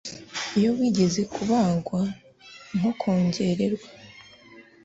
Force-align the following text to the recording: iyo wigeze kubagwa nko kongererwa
iyo 0.57 0.69
wigeze 0.77 1.21
kubagwa 1.33 2.01
nko 2.77 2.91
kongererwa 2.99 3.89